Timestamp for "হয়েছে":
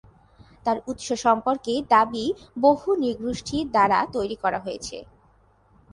4.65-4.97